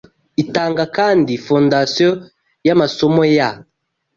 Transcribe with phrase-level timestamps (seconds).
[0.43, 2.11] itanga kandi fondasiyo
[2.67, 3.49] yamasomo ya